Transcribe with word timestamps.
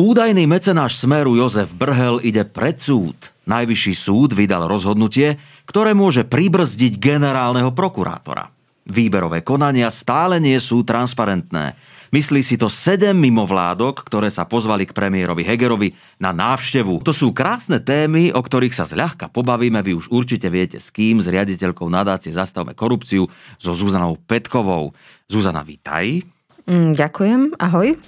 Údajný 0.00 0.48
mecenáš 0.48 0.96
Smeru 0.96 1.36
Jozef 1.36 1.76
Brhel 1.76 2.24
ide 2.24 2.48
pred 2.48 2.80
súd. 2.80 3.36
Najvyšší 3.44 3.92
súd 3.92 4.32
vydal 4.32 4.64
rozhodnutie, 4.64 5.36
ktoré 5.68 5.92
môže 5.92 6.24
pribrzdiť 6.24 6.96
generálneho 6.96 7.68
prokurátora. 7.76 8.48
Výberové 8.88 9.44
konania 9.44 9.92
stále 9.92 10.40
nie 10.40 10.56
sú 10.56 10.88
transparentné. 10.88 11.76
Myslí 12.16 12.40
si 12.40 12.56
to 12.56 12.72
sedem 12.72 13.12
mimovládok, 13.12 14.00
ktoré 14.00 14.32
sa 14.32 14.48
pozvali 14.48 14.88
k 14.88 14.96
premiérovi 14.96 15.44
Hegerovi 15.44 15.92
na 16.16 16.32
návštevu. 16.32 17.04
To 17.04 17.12
sú 17.12 17.36
krásne 17.36 17.76
témy, 17.76 18.32
o 18.32 18.40
ktorých 18.40 18.72
sa 18.72 18.88
zľahka 18.88 19.28
pobavíme. 19.28 19.84
Vy 19.84 20.00
už 20.00 20.08
určite 20.08 20.48
viete 20.48 20.80
s 20.80 20.88
kým, 20.88 21.20
s 21.20 21.28
riaditeľkou 21.28 21.92
nadácie 21.92 22.32
Zastavme 22.32 22.72
korupciu, 22.72 23.28
so 23.60 23.76
Zuzanou 23.76 24.16
Petkovou. 24.16 24.96
Zuzana, 25.28 25.60
vítaj. 25.60 26.24
Mm, 26.64 26.96
ďakujem, 26.96 27.52
ahoj. 27.60 28.00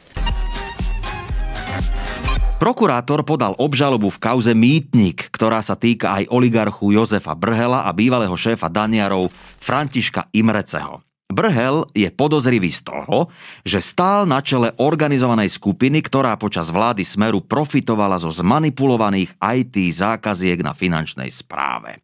Prokurátor 2.63 3.27
podal 3.27 3.59
obžalobu 3.59 4.07
v 4.07 4.23
kauze 4.23 4.55
Mýtnik, 4.55 5.35
ktorá 5.35 5.59
sa 5.67 5.75
týka 5.75 6.15
aj 6.15 6.31
oligarchu 6.31 6.95
Jozefa 6.95 7.35
Brhela 7.35 7.83
a 7.83 7.91
bývalého 7.91 8.39
šéfa 8.39 8.71
Daniarov 8.71 9.35
Františka 9.59 10.31
Imreceho. 10.31 11.03
Brhel 11.27 11.91
je 11.91 12.07
podozrivý 12.15 12.71
z 12.71 12.87
toho, 12.87 13.35
že 13.67 13.83
stál 13.83 14.31
na 14.31 14.39
čele 14.47 14.71
organizovanej 14.79 15.51
skupiny, 15.59 16.07
ktorá 16.07 16.39
počas 16.39 16.71
vlády 16.71 17.03
Smeru 17.03 17.43
profitovala 17.43 18.23
zo 18.23 18.31
zmanipulovaných 18.31 19.35
IT 19.43 19.75
zákaziek 19.99 20.63
na 20.63 20.71
finančnej 20.71 21.35
správe. 21.35 21.99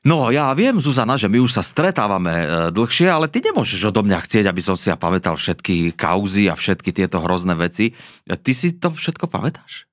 No 0.00 0.32
ja 0.32 0.48
viem, 0.56 0.80
Zuzana, 0.80 1.20
že 1.20 1.28
my 1.28 1.44
už 1.44 1.60
sa 1.60 1.60
stretávame 1.60 2.32
e, 2.32 2.46
dlhšie, 2.72 3.12
ale 3.12 3.28
ty 3.28 3.44
nemôžeš 3.44 3.92
odo 3.92 4.00
mňa 4.00 4.24
chcieť, 4.24 4.48
aby 4.48 4.62
som 4.64 4.72
si 4.72 4.88
ja 4.88 4.96
pamätal 4.96 5.36
všetky 5.36 5.92
kauzy 5.92 6.48
a 6.48 6.56
všetky 6.56 6.88
tieto 6.96 7.20
hrozné 7.20 7.52
veci. 7.52 7.92
Ty 8.24 8.52
si 8.56 8.80
to 8.80 8.96
všetko 8.96 9.28
pamätáš? 9.28 9.90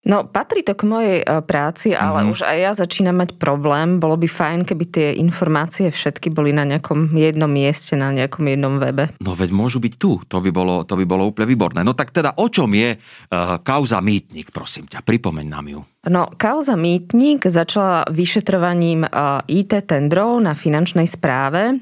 No, 0.00 0.24
patrí 0.24 0.64
to 0.64 0.72
k 0.72 0.88
mojej 0.88 1.18
e, 1.20 1.44
práci, 1.44 1.92
ale 1.92 2.24
mm-hmm. 2.24 2.32
už 2.32 2.40
aj 2.48 2.56
ja 2.56 2.72
začínam 2.72 3.20
mať 3.20 3.36
problém. 3.36 4.00
Bolo 4.00 4.16
by 4.16 4.24
fajn, 4.32 4.64
keby 4.64 4.84
tie 4.88 5.08
informácie 5.20 5.92
všetky 5.92 6.32
boli 6.32 6.56
na 6.56 6.64
nejakom 6.64 7.12
jednom 7.12 7.52
mieste, 7.52 8.00
na 8.00 8.08
nejakom 8.08 8.48
jednom 8.48 8.80
webe. 8.80 9.12
No 9.20 9.36
veď 9.36 9.52
môžu 9.52 9.76
byť 9.76 9.94
tu, 10.00 10.16
to 10.24 10.40
by 10.40 10.48
bolo, 10.48 10.88
to 10.88 10.96
by 10.96 11.04
bolo 11.04 11.28
úplne 11.28 11.50
výborné. 11.52 11.84
No 11.84 11.92
tak 11.92 12.16
teda 12.16 12.32
o 12.40 12.48
čom 12.48 12.72
je 12.72 12.96
uh, 12.96 13.60
kauza 13.60 14.00
Mýtnik, 14.00 14.48
prosím 14.56 14.88
ťa, 14.88 15.04
pripomeň 15.04 15.46
nám 15.52 15.66
ju. 15.68 15.80
No, 16.00 16.32
kauza 16.32 16.80
Mýtnik 16.80 17.44
začala 17.44 18.08
vyšetrovaním 18.08 19.04
IT 19.44 19.84
tendrov 19.84 20.40
na 20.40 20.56
finančnej 20.56 21.04
správe. 21.04 21.76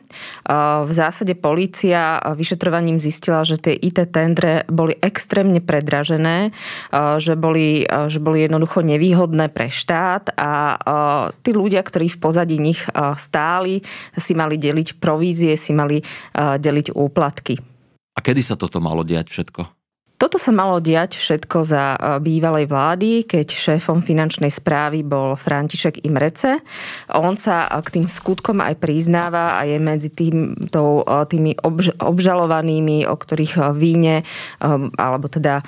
V 0.82 0.90
zásade 0.90 1.38
polícia 1.38 2.18
vyšetrovaním 2.34 2.98
zistila, 2.98 3.46
že 3.46 3.62
tie 3.62 3.78
IT 3.78 4.10
tendre 4.10 4.66
boli 4.66 4.98
extrémne 4.98 5.62
predražené, 5.62 6.50
že 7.22 7.38
boli, 7.38 7.86
že 7.86 8.18
boli 8.18 8.42
jednoducho 8.42 8.82
nevýhodné 8.82 9.54
pre 9.54 9.70
štát 9.70 10.34
a 10.34 10.50
tí 11.46 11.54
ľudia, 11.54 11.86
ktorí 11.86 12.10
v 12.10 12.18
pozadí 12.18 12.58
nich 12.58 12.82
stáli, 13.14 13.86
si 14.18 14.34
mali 14.34 14.58
deliť 14.58 14.98
provízie, 14.98 15.54
si 15.54 15.70
mali 15.70 16.02
deliť 16.34 16.90
úplatky. 16.90 17.54
A 18.12 18.18
kedy 18.18 18.42
sa 18.42 18.58
toto 18.58 18.82
malo 18.82 19.06
diať 19.06 19.30
všetko? 19.30 19.77
Toto 20.18 20.34
sa 20.34 20.50
malo 20.50 20.82
diať 20.82 21.14
všetko 21.14 21.58
za 21.62 21.94
e, 21.94 21.98
bývalej 22.18 22.66
vlády, 22.66 23.22
keď 23.22 23.54
šéfom 23.54 24.02
finančnej 24.02 24.50
správy 24.50 25.06
bol 25.06 25.38
František 25.38 26.02
Imrece. 26.02 26.58
On 27.14 27.38
sa 27.38 27.70
k 27.70 28.02
tým 28.02 28.06
skutkom 28.10 28.58
aj 28.58 28.82
priznáva 28.82 29.56
a 29.56 29.62
je 29.62 29.78
medzi 29.78 30.10
tým, 30.10 30.68
to, 30.74 31.06
e, 31.06 31.22
tými 31.30 31.54
obž, 31.62 31.94
obžalovanými, 32.02 33.06
o 33.06 33.14
ktorých 33.14 33.54
e, 33.56 33.62
víne 33.78 34.26
alebo 34.98 35.30
teda 35.30 35.62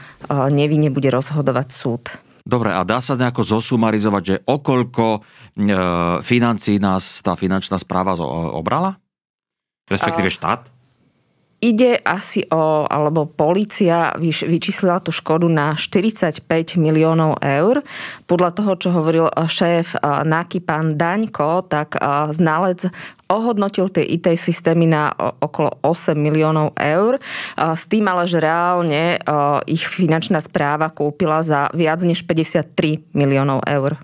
nevíne 0.50 0.90
bude 0.90 1.08
rozhodovať 1.14 1.68
súd. 1.70 2.10
Dobre, 2.50 2.72
a 2.72 2.82
dá 2.82 2.98
sa 2.98 3.14
nejako 3.14 3.46
zosumarizovať, 3.46 4.22
že 4.24 4.36
okoľko 4.42 5.04
e, 5.14 5.20
financí 6.24 6.82
nás 6.82 7.22
tá 7.22 7.38
finančná 7.38 7.78
správa 7.78 8.18
obrala? 8.56 8.98
Respektíve 9.86 10.32
štát? 10.32 10.79
Ide 11.60 12.00
asi 12.00 12.40
o, 12.48 12.88
alebo 12.88 13.28
policia 13.28 14.16
vyčíslila 14.16 15.04
tú 15.04 15.12
škodu 15.12 15.44
na 15.44 15.76
45 15.76 16.40
miliónov 16.80 17.36
eur. 17.44 17.84
Podľa 18.24 18.50
toho, 18.56 18.72
čo 18.80 18.88
hovoril 18.96 19.28
šéf 19.28 19.92
NAKY 20.00 20.64
pán 20.64 20.96
Daňko, 20.96 21.68
tak 21.68 22.00
znalec 22.32 22.88
ohodnotil 23.28 23.92
tie 23.92 24.08
IT 24.08 24.32
systémy 24.40 24.88
na 24.88 25.12
okolo 25.44 25.76
8 25.84 26.16
miliónov 26.16 26.72
eur. 26.80 27.20
S 27.60 27.84
tým 27.84 28.08
ale, 28.08 28.24
že 28.24 28.40
reálne 28.40 29.20
ich 29.68 29.84
finančná 29.84 30.40
správa 30.40 30.88
kúpila 30.88 31.44
za 31.44 31.68
viac 31.76 32.00
než 32.00 32.24
53 32.24 33.12
miliónov 33.12 33.68
eur. 33.68 34.00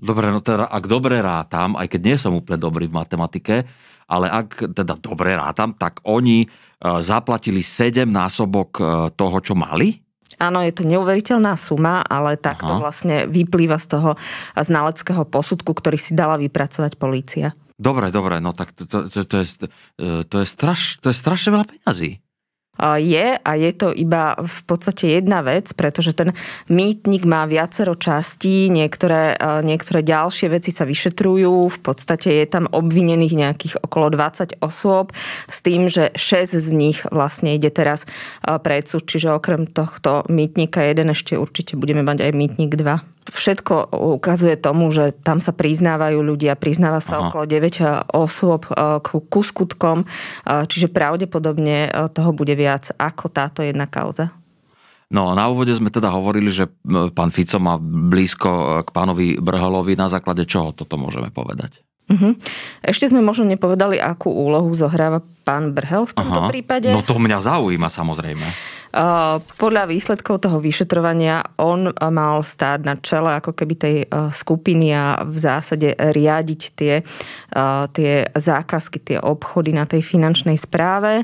Dobre, 0.00 0.32
no 0.32 0.40
teda 0.40 0.64
ak 0.64 0.84
dobre 0.88 1.20
rátam, 1.20 1.76
aj 1.76 1.92
keď 1.92 2.00
nie 2.00 2.16
som 2.16 2.32
úplne 2.32 2.56
dobrý 2.56 2.88
v 2.88 2.96
matematike, 2.96 3.68
ale 4.08 4.26
ak 4.32 4.72
teda 4.72 4.96
dobre 4.96 5.36
rátam, 5.36 5.76
tak 5.76 6.00
oni 6.08 6.42
e, 6.42 6.46
zaplatili 7.04 7.60
7 7.60 8.08
násobok 8.08 8.70
e, 8.80 8.82
toho, 9.12 9.36
čo 9.44 9.52
mali? 9.52 10.00
Áno, 10.40 10.64
je 10.64 10.72
to 10.72 10.88
neuveriteľná 10.88 11.52
suma, 11.60 12.00
ale 12.00 12.40
takto 12.40 12.80
Aha. 12.80 12.82
vlastne 12.82 13.28
vyplýva 13.28 13.76
z 13.76 13.86
toho 13.92 14.10
znaleckého 14.56 15.28
posudku, 15.28 15.76
ktorý 15.76 16.00
si 16.00 16.16
dala 16.16 16.40
vypracovať 16.40 16.96
polícia. 16.96 17.52
Dobre, 17.76 18.08
dobre, 18.08 18.40
no 18.40 18.56
tak 18.56 18.72
to, 18.72 18.88
to, 18.88 18.98
to, 19.12 19.20
to, 19.28 19.36
je, 19.36 19.46
e, 20.00 20.24
to, 20.24 20.36
je, 20.40 20.46
straš, 20.48 20.96
to 21.04 21.12
je 21.12 21.16
strašne 21.20 21.52
veľa 21.52 21.68
peňazí 21.68 22.24
je 22.80 23.26
a 23.36 23.50
je 23.60 23.70
to 23.76 23.92
iba 23.92 24.40
v 24.40 24.58
podstate 24.64 25.20
jedna 25.20 25.44
vec, 25.44 25.68
pretože 25.76 26.16
ten 26.16 26.32
mýtnik 26.72 27.28
má 27.28 27.44
viacero 27.44 27.92
častí, 27.92 28.72
niektoré, 28.72 29.36
niektoré 29.60 30.00
ďalšie 30.00 30.48
veci 30.48 30.72
sa 30.72 30.88
vyšetrujú, 30.88 31.68
v 31.68 31.78
podstate 31.84 32.40
je 32.40 32.46
tam 32.48 32.64
obvinených 32.72 33.34
nejakých 33.36 33.74
okolo 33.84 34.16
20 34.16 34.64
osôb 34.64 35.12
s 35.50 35.60
tým, 35.60 35.92
že 35.92 36.08
6 36.16 36.56
z 36.56 36.68
nich 36.72 37.04
vlastne 37.12 37.52
ide 37.52 37.68
teraz 37.68 38.08
pred 38.40 38.88
súd, 38.88 39.04
čiže 39.04 39.36
okrem 39.36 39.68
tohto 39.68 40.24
mýtnika 40.32 40.80
jeden 40.80 41.12
ešte 41.12 41.36
určite 41.36 41.76
budeme 41.76 42.00
mať 42.00 42.24
aj 42.24 42.32
mýtnik 42.32 42.80
2 42.80 43.19
všetko 43.30 43.94
ukazuje 44.18 44.58
tomu, 44.58 44.90
že 44.90 45.14
tam 45.24 45.40
sa 45.40 45.54
priznávajú 45.54 46.20
ľudia, 46.20 46.58
priznáva 46.58 47.00
sa 47.00 47.18
Aha. 47.18 47.30
okolo 47.30 47.46
9 47.46 48.12
osôb 48.12 48.66
ku 49.06 49.40
skutkom, 49.40 50.04
čiže 50.44 50.92
pravdepodobne 50.92 51.90
toho 52.12 52.30
bude 52.34 52.52
viac 52.58 52.92
ako 52.98 53.30
táto 53.32 53.64
jedna 53.64 53.86
kauza. 53.88 54.34
No, 55.10 55.34
na 55.34 55.50
úvode 55.50 55.74
sme 55.74 55.90
teda 55.90 56.06
hovorili, 56.14 56.54
že 56.54 56.70
pán 57.18 57.34
Fico 57.34 57.58
má 57.58 57.74
blízko 57.82 58.82
k 58.86 58.94
pánovi 58.94 59.42
Brhalovi. 59.42 59.98
Na 59.98 60.06
základe 60.06 60.46
čoho 60.46 60.70
toto 60.70 60.94
môžeme 60.94 61.34
povedať? 61.34 61.82
Uh-huh. 62.06 62.38
Ešte 62.82 63.10
sme 63.10 63.18
možno 63.18 63.46
nepovedali, 63.46 63.98
akú 63.98 64.30
úlohu 64.30 64.70
zohráva 64.74 65.22
pán 65.42 65.74
Brhel 65.74 66.06
v 66.06 66.14
tomto 66.14 66.46
Aha. 66.46 66.50
prípade. 66.50 66.94
No 66.94 67.02
to 67.02 67.18
mňa 67.18 67.42
zaujíma 67.42 67.90
samozrejme. 67.90 68.46
Podľa 68.90 69.84
výsledkov 69.86 70.42
toho 70.42 70.58
vyšetrovania 70.58 71.46
on 71.62 71.94
mal 71.94 72.42
stáť 72.42 72.78
na 72.82 72.98
čele 72.98 73.38
ako 73.38 73.54
keby 73.54 73.74
tej 73.78 73.96
skupiny 74.34 74.90
a 74.90 75.22
v 75.22 75.36
zásade 75.38 75.94
riadiť 75.94 76.60
tie, 76.74 76.94
tie 77.94 78.12
zákazky, 78.34 78.98
tie 78.98 79.18
obchody 79.22 79.70
na 79.70 79.86
tej 79.86 80.02
finančnej 80.02 80.58
správe. 80.58 81.22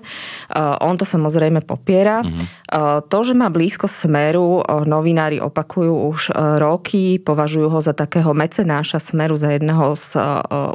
On 0.83 0.95
to 0.95 1.03
samozrejme 1.03 1.67
popiera. 1.67 2.23
Uh-huh. 2.23 3.03
To, 3.03 3.19
že 3.27 3.35
má 3.35 3.51
blízko 3.51 3.91
smeru, 3.91 4.63
novinári 4.87 5.43
opakujú 5.43 5.95
už 6.15 6.21
roky, 6.63 7.19
považujú 7.19 7.67
ho 7.67 7.81
za 7.83 7.99
takého 7.99 8.31
mecenáša 8.31 9.03
smeru, 9.03 9.35
za 9.35 9.51
jedného 9.51 9.99
z 9.99 10.23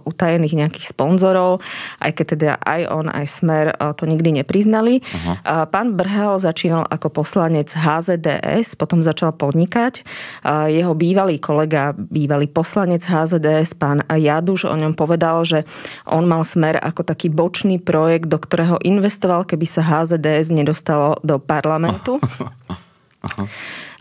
utajených 0.04 0.68
nejakých 0.68 0.92
sponzorov, 0.92 1.64
aj 2.04 2.12
keď 2.20 2.26
teda 2.36 2.52
aj 2.60 2.82
on, 2.92 3.08
aj 3.08 3.26
smer 3.32 3.66
to 3.96 4.04
nikdy 4.04 4.44
nepriznali. 4.44 5.00
Uh-huh. 5.00 5.66
Pán 5.72 5.96
Brhel 5.96 6.36
začínal 6.36 6.81
začínal 6.82 6.90
ako 6.90 7.08
poslanec 7.14 7.70
HZDS, 7.74 8.76
potom 8.76 9.06
začal 9.06 9.34
podnikať. 9.36 10.02
Jeho 10.46 10.94
bývalý 10.98 11.38
kolega, 11.38 11.94
bývalý 11.94 12.50
poslanec 12.50 13.06
HZDS, 13.06 13.78
pán 13.78 14.02
Jaduš, 14.10 14.66
o 14.66 14.76
ňom 14.76 14.98
povedal, 14.98 15.46
že 15.46 15.64
on 16.10 16.26
mal 16.26 16.42
smer 16.42 16.82
ako 16.82 17.06
taký 17.06 17.30
bočný 17.30 17.78
projekt, 17.78 18.30
do 18.30 18.38
ktorého 18.42 18.82
investoval, 18.82 19.46
keby 19.46 19.66
sa 19.68 19.82
HZDS 19.86 20.50
nedostalo 20.50 21.18
do 21.22 21.38
parlamentu. 21.38 22.18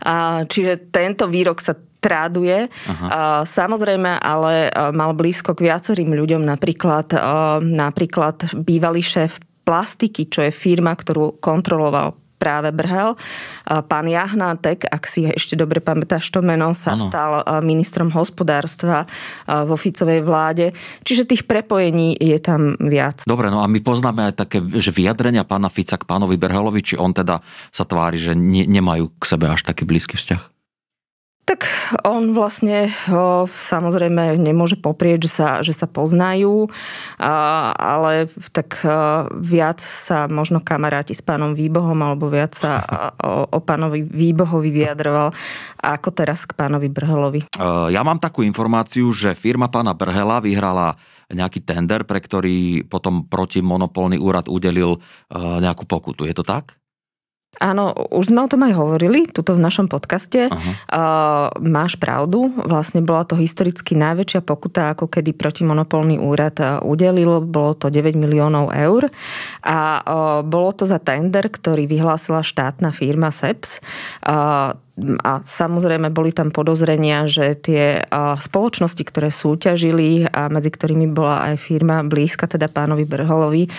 A, 0.01 0.49
čiže 0.49 0.89
tento 0.89 1.29
výrok 1.29 1.61
sa 1.61 1.77
tráduje. 1.77 2.73
Aha. 2.89 3.45
Samozrejme, 3.45 4.17
ale 4.17 4.73
mal 4.97 5.13
blízko 5.13 5.53
k 5.53 5.69
viacerým 5.69 6.09
ľuďom, 6.09 6.41
napríklad, 6.41 7.13
napríklad 7.61 8.49
bývalý 8.65 9.05
šéf 9.05 9.37
plastiky, 9.61 10.25
čo 10.25 10.41
je 10.41 10.49
firma, 10.49 10.97
ktorú 10.97 11.37
kontroloval 11.37 12.20
práve 12.41 12.73
Brhel. 12.73 13.13
Pán 13.69 14.09
Jahnátek, 14.09 14.89
ak 14.89 15.05
si 15.05 15.29
ešte 15.29 15.53
dobre 15.53 15.77
pamätáš 15.77 16.33
to 16.33 16.41
meno, 16.41 16.73
sa 16.73 16.97
ano. 16.97 17.05
stal 17.05 17.45
ministrom 17.61 18.09
hospodárstva 18.09 19.05
vo 19.45 19.77
Ficovej 19.77 20.25
vláde. 20.25 20.73
Čiže 21.05 21.29
tých 21.29 21.45
prepojení 21.45 22.17
je 22.17 22.41
tam 22.41 22.73
viac. 22.81 23.21
Dobre, 23.29 23.53
no 23.53 23.61
a 23.61 23.69
my 23.69 23.77
poznáme 23.85 24.33
aj 24.33 24.41
také 24.41 24.57
že 24.81 24.89
vyjadrenia 24.89 25.45
pána 25.45 25.69
Fica 25.69 26.01
k 26.01 26.09
pánovi 26.09 26.41
Brhelovi, 26.41 26.81
či 26.81 26.95
on 26.97 27.13
teda 27.13 27.45
sa 27.69 27.85
tvári, 27.85 28.17
že 28.17 28.33
ne, 28.33 28.65
nemajú 28.65 29.13
k 29.21 29.23
sebe 29.29 29.45
až 29.45 29.61
taký 29.61 29.85
blízky 29.85 30.17
vzťah? 30.17 30.50
Tak 31.41 31.65
on 32.05 32.37
vlastne 32.37 32.93
o, 33.09 33.49
samozrejme 33.49 34.37
nemôže 34.37 34.77
poprieť, 34.77 35.25
že 35.25 35.31
sa, 35.31 35.49
že 35.65 35.73
sa 35.73 35.89
poznajú, 35.89 36.69
a, 37.17 37.33
ale 37.75 38.29
tak 38.53 38.85
a, 38.85 39.25
viac 39.35 39.81
sa 39.81 40.29
možno 40.29 40.61
kamaráti 40.61 41.17
s 41.17 41.25
pánom 41.25 41.57
Výbohom 41.57 41.97
alebo 41.97 42.29
viac 42.29 42.53
sa 42.53 42.85
o, 43.25 43.49
o 43.51 43.59
pánovi 43.59 44.05
Výbohovi 44.05 44.69
vyjadroval 44.69 45.33
ako 45.81 46.09
teraz 46.13 46.45
k 46.45 46.53
pánovi 46.53 46.87
Brhelovi. 46.93 47.41
Ja 47.89 48.01
mám 48.05 48.21
takú 48.21 48.45
informáciu, 48.45 49.09
že 49.09 49.33
firma 49.33 49.65
pána 49.65 49.97
Brhela 49.97 50.37
vyhrala 50.37 50.93
nejaký 51.33 51.63
tender, 51.65 52.05
pre 52.05 52.21
ktorý 52.21 52.85
potom 52.85 53.25
protimonopolný 53.25 54.21
úrad 54.21 54.45
udelil 54.51 55.01
nejakú 55.33 55.87
pokutu. 55.89 56.27
Je 56.27 56.35
to 56.37 56.45
tak? 56.45 56.80
Áno, 57.59 57.91
už 58.15 58.31
sme 58.31 58.47
o 58.47 58.47
tom 58.47 58.63
aj 58.63 58.79
hovorili, 58.79 59.27
tuto 59.27 59.51
v 59.51 59.59
našom 59.59 59.91
podcaste. 59.91 60.47
Uh, 60.47 61.51
máš 61.59 61.99
pravdu, 61.99 62.47
vlastne 62.47 63.03
bola 63.03 63.27
to 63.27 63.35
historicky 63.35 63.91
najväčšia 63.91 64.39
pokuta, 64.39 64.95
ako 64.95 65.11
kedy 65.11 65.35
protimonopolný 65.35 66.15
úrad 66.15 66.55
udelil, 66.79 67.43
bolo 67.43 67.75
to 67.75 67.91
9 67.91 68.15
miliónov 68.15 68.71
eur 68.71 69.11
a 69.67 69.77
uh, 69.99 70.39
bolo 70.47 70.71
to 70.71 70.87
za 70.87 71.03
tender, 71.03 71.51
ktorý 71.51 71.91
vyhlásila 71.91 72.39
štátna 72.39 72.95
firma 72.95 73.35
SEPS. 73.35 73.83
Uh, 74.23 74.79
a 74.99 75.39
samozrejme 75.39 76.11
boli 76.11 76.35
tam 76.35 76.51
podozrenia, 76.51 77.23
že 77.25 77.55
tie 77.55 78.03
spoločnosti, 78.11 79.01
ktoré 79.07 79.31
súťažili 79.31 80.27
a 80.27 80.51
medzi 80.51 80.67
ktorými 80.67 81.07
bola 81.09 81.51
aj 81.51 81.63
firma 81.63 82.03
blízka, 82.03 82.45
teda 82.45 82.67
pánovi 82.67 83.07
Brholovi, 83.07 83.71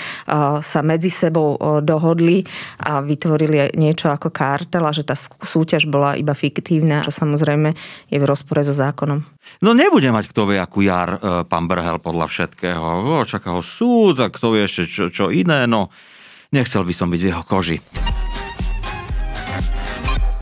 sa 0.61 0.81
medzi 0.81 1.13
sebou 1.13 1.61
dohodli 1.85 2.43
a 2.81 3.05
vytvorili 3.05 3.77
niečo 3.77 4.09
ako 4.09 4.33
kartel 4.33 4.83
a 4.89 4.93
že 4.97 5.05
tá 5.05 5.13
súťaž 5.19 5.85
bola 5.87 6.17
iba 6.17 6.33
fiktívna, 6.33 7.05
čo 7.05 7.13
samozrejme 7.13 7.77
je 8.09 8.19
v 8.19 8.25
rozpore 8.25 8.65
so 8.65 8.73
zákonom. 8.73 9.21
No 9.61 9.77
nebude 9.77 10.09
mať 10.09 10.33
kto 10.33 10.49
vie, 10.49 10.59
akú 10.59 10.81
jar 10.87 11.19
e, 11.19 11.43
pán 11.45 11.67
Brhel 11.67 11.99
podľa 11.99 12.31
všetkého. 12.31 13.21
Očaká 13.27 13.53
ho 13.53 13.63
súd 13.63 14.23
a 14.23 14.31
kto 14.31 14.55
vie 14.55 14.65
ešte 14.65 14.87
čo, 14.87 15.05
čo 15.11 15.25
iné, 15.35 15.67
no 15.67 15.91
nechcel 16.55 16.87
by 16.87 16.95
som 16.95 17.11
byť 17.11 17.21
v 17.21 17.31
jeho 17.31 17.45
koži. 17.45 17.79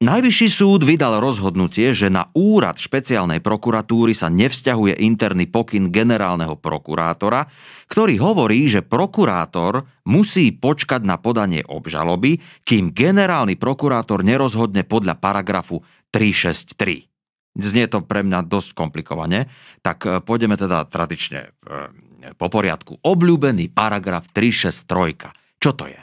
Najvyšší 0.01 0.49
súd 0.49 0.81
vydal 0.89 1.21
rozhodnutie, 1.21 1.93
že 1.93 2.09
na 2.09 2.25
úrad 2.33 2.81
špeciálnej 2.81 3.45
prokuratúry 3.45 4.17
sa 4.17 4.33
nevzťahuje 4.33 4.97
interný 4.97 5.45
pokyn 5.45 5.93
generálneho 5.93 6.57
prokurátora, 6.57 7.45
ktorý 7.85 8.17
hovorí, 8.17 8.65
že 8.65 8.81
prokurátor 8.81 9.85
musí 10.09 10.57
počkať 10.57 11.05
na 11.05 11.21
podanie 11.21 11.61
obžaloby, 11.69 12.41
kým 12.65 12.97
generálny 12.97 13.61
prokurátor 13.61 14.25
nerozhodne 14.25 14.89
podľa 14.89 15.21
paragrafu 15.21 15.85
363. 16.17 17.61
Znie 17.61 17.85
to 17.85 18.01
pre 18.01 18.25
mňa 18.25 18.49
dosť 18.49 18.73
komplikovane, 18.73 19.53
tak 19.85 20.09
e, 20.09 20.25
pôjdeme 20.25 20.57
teda 20.57 20.89
tradične 20.89 21.53
e, 21.53 22.31
po 22.41 22.49
poriadku. 22.49 23.05
Obľúbený 23.05 23.69
paragraf 23.69 24.33
363. 24.33 25.61
Čo 25.61 25.77
to 25.77 25.93
je? 25.93 26.01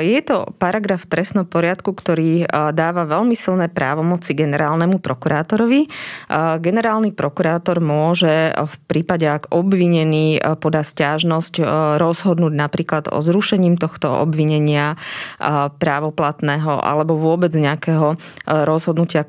Je 0.00 0.20
to 0.24 0.48
paragraf 0.56 1.04
v 1.04 1.10
trestnom 1.12 1.44
poriadku, 1.44 1.92
ktorý 1.92 2.48
dáva 2.72 3.04
veľmi 3.04 3.36
silné 3.36 3.68
právomoci 3.68 4.32
generálnemu 4.32 4.96
prokurátorovi. 4.96 5.84
Generálny 6.56 7.12
prokurátor 7.12 7.76
môže 7.76 8.48
v 8.56 8.74
prípade, 8.88 9.28
ak 9.28 9.52
obvinený 9.52 10.40
podá 10.64 10.80
stiažnosť, 10.80 11.60
rozhodnúť 12.00 12.54
napríklad 12.56 13.12
o 13.12 13.20
zrušením 13.20 13.76
tohto 13.76 14.08
obvinenia 14.08 14.96
právoplatného 15.76 16.80
alebo 16.80 17.20
vôbec 17.20 17.52
nejakého 17.52 18.16
rozhodnutia, 18.48 19.28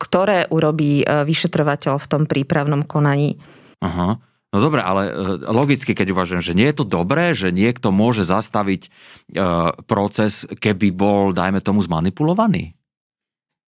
ktoré 0.00 0.48
urobí 0.48 1.04
vyšetrovateľ 1.04 2.00
v 2.00 2.06
tom 2.08 2.24
prípravnom 2.24 2.88
konaní. 2.88 3.36
Aha. 3.84 4.16
No 4.54 4.62
dobre, 4.62 4.86
ale 4.86 5.10
e, 5.10 5.12
logicky, 5.50 5.98
keď 5.98 6.14
uvažujem, 6.14 6.42
že 6.46 6.54
nie 6.54 6.70
je 6.70 6.78
to 6.78 6.86
dobré, 6.86 7.34
že 7.34 7.50
niekto 7.50 7.90
môže 7.90 8.22
zastaviť 8.22 8.86
e, 8.86 8.88
proces, 9.90 10.46
keby 10.46 10.94
bol, 10.94 11.34
dajme 11.34 11.58
tomu, 11.58 11.82
zmanipulovaný? 11.82 12.78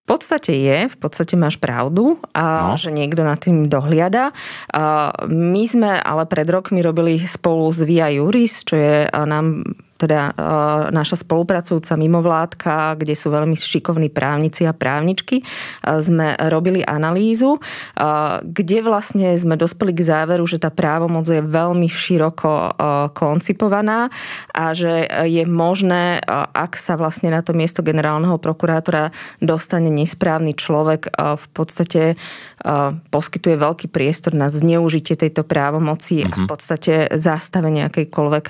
V 0.06 0.14
podstate 0.14 0.54
je, 0.54 0.86
v 0.86 0.96
podstate 1.02 1.34
máš 1.34 1.58
pravdu, 1.58 2.22
a 2.30 2.70
no. 2.70 2.78
že 2.78 2.94
niekto 2.94 3.26
nad 3.26 3.42
tým 3.42 3.66
dohliada. 3.66 4.30
A 4.70 5.10
my 5.26 5.66
sme 5.66 5.98
ale 5.98 6.30
pred 6.30 6.46
rokmi 6.46 6.78
robili 6.78 7.18
spolu 7.18 7.66
s 7.74 7.82
Via 7.82 8.14
Juris, 8.14 8.62
čo 8.62 8.78
je 8.78 9.10
nám 9.10 9.66
teda 9.96 10.30
e, 10.30 10.32
naša 10.92 11.24
spolupracujúca 11.24 11.96
mimovládka, 11.96 13.00
kde 13.00 13.16
sú 13.16 13.32
veľmi 13.32 13.56
šikovní 13.56 14.12
právnici 14.12 14.68
a 14.68 14.76
právničky, 14.76 15.40
e, 15.40 15.44
sme 16.04 16.36
robili 16.52 16.84
analýzu, 16.84 17.56
e, 17.56 17.60
kde 18.44 18.78
vlastne 18.84 19.32
sme 19.34 19.56
dospeli 19.56 19.96
k 19.96 20.04
záveru, 20.04 20.44
že 20.44 20.60
tá 20.60 20.68
právomoc 20.68 21.24
je 21.26 21.40
veľmi 21.40 21.88
široko 21.88 22.78
koncipovaná 23.16 24.12
a 24.52 24.76
že 24.76 25.08
je 25.26 25.42
možné, 25.48 26.20
ak 26.52 26.76
sa 26.76 26.94
vlastne 27.00 27.32
na 27.32 27.40
to 27.40 27.56
miesto 27.56 27.80
generálneho 27.80 28.36
prokurátora 28.36 29.10
dostane 29.40 29.88
nesprávny 29.88 30.52
človek, 30.52 31.08
v 31.16 31.46
podstate 31.56 32.02
poskytuje 33.10 33.56
veľký 33.56 33.86
priestor 33.88 34.36
na 34.36 34.52
zneužitie 34.52 35.16
tejto 35.16 35.46
právomoci 35.46 36.26
a 36.26 36.28
v 36.28 36.44
mhm. 36.44 36.48
podstate 36.50 36.94
zastavenie 37.14 37.88
akejkoľvek 37.88 38.46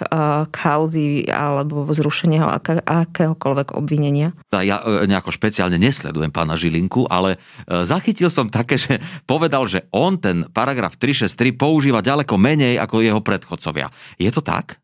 kauzy 0.50 1.28
alebo 1.36 1.84
zrušenie 1.92 2.40
akéhokoľvek 2.82 3.76
obvinenia? 3.76 4.32
Ja 4.50 4.80
e, 4.80 5.04
nejako 5.04 5.28
špeciálne 5.28 5.76
nesledujem 5.76 6.32
pána 6.32 6.56
Žilinku, 6.56 7.04
ale 7.06 7.36
e, 7.36 7.84
zachytil 7.84 8.32
som 8.32 8.48
také, 8.48 8.80
že 8.80 8.96
povedal, 9.28 9.68
že 9.68 9.84
on 9.92 10.16
ten 10.16 10.48
paragraf 10.48 10.96
363 10.96 11.52
používa 11.52 12.00
ďaleko 12.00 12.40
menej 12.40 12.80
ako 12.80 13.04
jeho 13.04 13.20
predchodcovia. 13.20 13.92
Je 14.16 14.32
to 14.32 14.40
tak? 14.40 14.80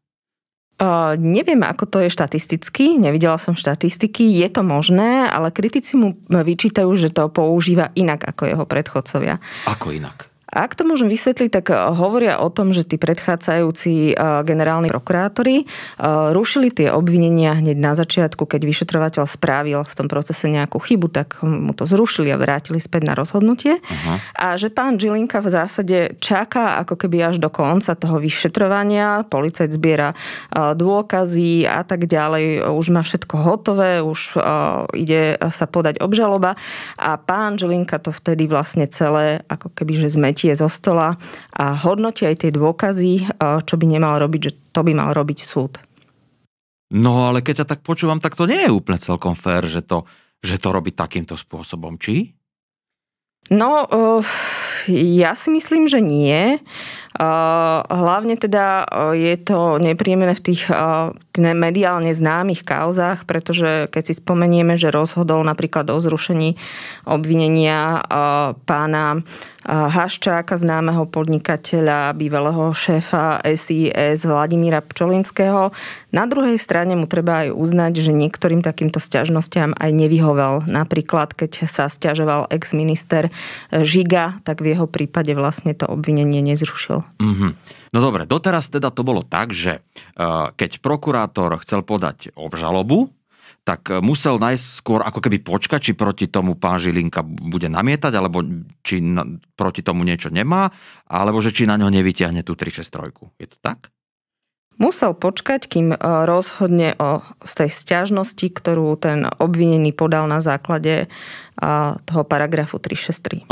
Uh, 0.82 1.14
neviem, 1.14 1.62
ako 1.62 1.86
to 1.86 1.98
je 2.02 2.10
štatisticky, 2.10 2.98
nevidela 2.98 3.38
som 3.38 3.54
štatistiky, 3.54 4.34
je 4.42 4.48
to 4.50 4.66
možné, 4.66 5.30
ale 5.30 5.54
kritici 5.54 5.94
mu 5.94 6.18
vyčítajú, 6.26 6.90
že 6.98 7.14
to 7.14 7.30
používa 7.30 7.94
inak 7.94 8.26
ako 8.26 8.50
jeho 8.50 8.64
predchodcovia. 8.66 9.38
Ako 9.70 9.94
inak? 9.94 10.31
Ak 10.52 10.76
to 10.76 10.84
môžem 10.84 11.08
vysvetliť, 11.08 11.48
tak 11.48 11.72
eh, 11.72 11.80
hovoria 11.96 12.36
o 12.44 12.52
tom, 12.52 12.76
že 12.76 12.84
tí 12.84 13.00
predchádzajúci 13.00 14.12
eh, 14.12 14.14
generálni 14.44 14.92
prokurátori 14.92 15.64
eh, 15.64 15.66
rušili 16.36 16.68
tie 16.68 16.92
obvinenia 16.92 17.56
hneď 17.56 17.76
na 17.80 17.96
začiatku, 17.96 18.44
keď 18.44 18.60
vyšetrovateľ 18.60 19.24
správil 19.24 19.80
v 19.88 19.94
tom 19.96 20.12
procese 20.12 20.52
nejakú 20.52 20.76
chybu, 20.76 21.08
tak 21.08 21.40
mu 21.40 21.72
to 21.72 21.88
zrušili 21.88 22.28
a 22.28 22.36
vrátili 22.36 22.76
späť 22.76 23.08
na 23.08 23.14
rozhodnutie. 23.16 23.80
Uh-huh. 23.80 24.16
A 24.36 24.60
že 24.60 24.68
pán 24.68 25.00
Žilinka 25.00 25.40
v 25.40 25.48
zásade 25.48 25.98
čaká 26.20 26.76
ako 26.84 27.00
keby 27.00 27.32
až 27.32 27.36
do 27.40 27.48
konca 27.48 27.96
toho 27.96 28.20
vyšetrovania, 28.20 29.24
policajt 29.24 29.72
zbiera 29.72 30.12
dôkazy 30.52 31.64
a 31.64 31.80
tak 31.86 32.04
ďalej, 32.04 32.68
už 32.68 32.86
má 32.92 33.00
všetko 33.00 33.34
hotové, 33.40 34.04
už 34.04 34.36
ide 34.92 35.38
sa 35.48 35.64
podať 35.64 36.02
obžaloba 36.02 36.58
a 36.98 37.16
pán 37.16 37.56
Žilinka 37.56 38.02
to 38.02 38.10
vtedy 38.12 38.44
vlastne 38.50 38.84
celé 38.90 39.40
ako 39.48 39.72
keby 39.72 40.04
že 40.04 40.12
zmetí 40.12 40.41
tie 40.42 40.58
zo 40.58 40.66
stola 40.66 41.14
a 41.54 41.64
hodnotí 41.78 42.26
aj 42.26 42.42
tie 42.42 42.50
dôkazy, 42.50 43.38
čo 43.38 43.74
by 43.78 43.84
nemal 43.86 44.18
robiť, 44.18 44.40
že 44.42 44.52
to 44.74 44.82
by 44.82 44.90
mal 44.90 45.14
robiť 45.14 45.38
súd. 45.46 45.78
No 46.90 47.30
ale 47.30 47.40
keď 47.40 47.62
ťa 47.62 47.70
tak 47.72 47.80
počúvam, 47.86 48.18
tak 48.18 48.34
to 48.34 48.50
nie 48.50 48.66
je 48.66 48.74
úplne 48.74 48.98
celkom 48.98 49.38
fér, 49.38 49.64
že 49.70 49.80
to, 49.86 50.04
že 50.42 50.58
to 50.58 50.74
robí 50.74 50.90
takýmto 50.92 51.38
spôsobom, 51.38 51.96
či? 51.96 52.34
No, 53.50 53.88
ja 54.92 55.34
si 55.34 55.48
myslím, 55.50 55.90
že 55.90 55.98
nie. 55.98 56.62
Hlavne 57.86 58.34
teda 58.34 58.82
je 59.14 59.38
to 59.38 59.78
nepríjemné 59.78 60.34
v 60.34 60.44
tých 60.50 60.66
mediálne 61.38 62.10
známych 62.10 62.66
kauzách, 62.66 63.30
pretože 63.30 63.86
keď 63.94 64.02
si 64.10 64.14
spomenieme, 64.18 64.74
že 64.74 64.90
rozhodol 64.90 65.46
napríklad 65.46 65.86
o 65.94 66.02
zrušení 66.02 66.58
obvinenia 67.06 68.02
pána 68.66 69.22
Haščáka, 69.62 70.58
známeho 70.58 71.06
podnikateľa, 71.06 72.18
bývalého 72.18 72.74
šéfa 72.74 73.38
SIS 73.46 74.26
Vladimíra 74.26 74.82
Pčolinského. 74.82 75.70
Na 76.10 76.26
druhej 76.26 76.58
strane 76.58 76.98
mu 76.98 77.06
treba 77.06 77.46
aj 77.46 77.54
uznať, 77.54 78.02
že 78.02 78.10
niektorým 78.10 78.66
takýmto 78.66 78.98
stiažnostiam 78.98 79.70
aj 79.78 79.90
nevyhovel. 79.94 80.66
Napríklad, 80.66 81.38
keď 81.38 81.70
sa 81.70 81.86
stiažoval 81.86 82.50
ex-minister 82.50 83.30
Žiga, 83.70 84.42
tak 84.42 84.66
v 84.66 84.74
jeho 84.74 84.90
prípade 84.90 85.30
vlastne 85.38 85.78
to 85.78 85.86
obvinenie 85.86 86.42
nezrušil. 86.42 87.06
Mm-hmm. 87.18 87.50
No 87.92 87.98
dobre, 88.00 88.24
doteraz 88.24 88.72
teda 88.72 88.88
to 88.88 89.04
bolo 89.04 89.20
tak, 89.20 89.52
že 89.52 89.84
keď 90.56 90.80
prokurátor 90.80 91.60
chcel 91.60 91.84
podať 91.84 92.32
obžalobu, 92.32 93.12
tak 93.62 93.94
musel 94.02 94.42
najskôr 94.42 95.06
ako 95.06 95.22
keby 95.22 95.38
počkať, 95.38 95.80
či 95.80 95.92
proti 95.94 96.26
tomu 96.26 96.58
pán 96.58 96.82
Žilinka 96.82 97.22
bude 97.22 97.70
namietať, 97.70 98.12
alebo 98.16 98.42
či 98.82 98.98
na, 98.98 99.22
proti 99.54 99.86
tomu 99.86 100.02
niečo 100.02 100.34
nemá, 100.34 100.72
alebo 101.06 101.38
že 101.38 101.54
či 101.54 101.68
na 101.68 101.78
ňo 101.78 101.92
nevyťahne 101.94 102.42
tú 102.42 102.58
363. 102.58 103.38
Je 103.38 103.46
to 103.46 103.58
tak? 103.62 103.92
Musel 104.80 105.12
počkať, 105.14 105.68
kým 105.68 105.94
e, 105.94 105.98
rozhodne 106.00 106.96
o 106.96 107.22
z 107.44 107.52
tej 107.54 107.70
stiažnosti, 107.70 108.46
ktorú 108.50 108.96
ten 108.98 109.28
obvinený 109.28 109.92
podal 109.92 110.26
na 110.26 110.40
základe 110.40 111.06
e, 111.06 111.06
toho 112.08 112.22
paragrafu 112.24 112.80
363. 112.80 113.46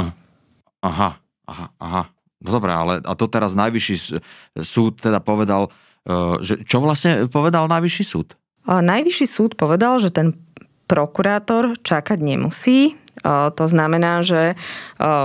Aha, 0.81 1.21
aha, 1.45 1.67
aha. 1.77 2.03
No 2.41 2.57
dobré, 2.57 2.73
ale 2.73 3.05
a 3.05 3.13
to 3.17 3.29
teraz 3.29 3.53
najvyšší 3.53 4.21
súd 4.65 5.01
teda 5.01 5.21
povedal, 5.21 5.69
e, 6.09 6.41
že 6.41 6.65
čo 6.65 6.81
vlastne 6.81 7.29
povedal 7.29 7.69
najvyšší 7.69 8.05
súd? 8.05 8.37
Najvyšší 8.69 9.27
súd 9.27 9.53
povedal, 9.57 9.99
že 10.01 10.13
ten 10.13 10.37
prokurátor 10.85 11.79
čakať 11.81 12.19
nemusí. 12.19 12.99
To 13.25 13.65
znamená, 13.67 14.25
že 14.25 14.57